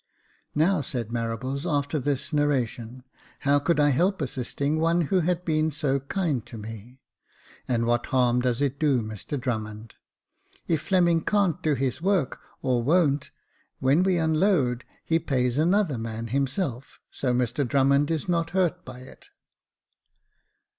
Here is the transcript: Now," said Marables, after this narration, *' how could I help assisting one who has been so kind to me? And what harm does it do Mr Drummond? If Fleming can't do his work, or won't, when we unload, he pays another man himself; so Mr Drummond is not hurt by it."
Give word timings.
Now," 0.55 0.81
said 0.81 1.09
Marables, 1.09 1.63
after 1.71 1.99
this 1.99 2.33
narration, 2.33 3.03
*' 3.21 3.39
how 3.45 3.59
could 3.59 3.79
I 3.79 3.89
help 3.89 4.19
assisting 4.19 4.79
one 4.79 5.01
who 5.01 5.19
has 5.19 5.37
been 5.45 5.69
so 5.69 5.99
kind 5.99 6.43
to 6.47 6.57
me? 6.57 7.01
And 7.67 7.85
what 7.85 8.07
harm 8.07 8.39
does 8.41 8.61
it 8.63 8.79
do 8.79 9.03
Mr 9.03 9.39
Drummond? 9.39 9.93
If 10.67 10.81
Fleming 10.81 11.21
can't 11.23 11.61
do 11.61 11.75
his 11.75 12.01
work, 12.01 12.41
or 12.63 12.81
won't, 12.81 13.29
when 13.77 14.01
we 14.01 14.17
unload, 14.17 14.85
he 15.05 15.19
pays 15.19 15.59
another 15.59 15.99
man 15.99 16.29
himself; 16.29 16.99
so 17.11 17.31
Mr 17.31 17.67
Drummond 17.67 18.09
is 18.09 18.27
not 18.27 18.49
hurt 18.57 18.83
by 18.83 19.01
it." 19.01 19.27